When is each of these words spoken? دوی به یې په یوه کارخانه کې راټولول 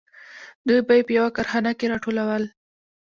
دوی 0.67 0.81
به 0.87 0.93
یې 0.97 1.03
په 1.07 1.13
یوه 1.17 1.29
کارخانه 1.37 1.71
کې 1.77 1.91
راټولول 1.93 2.43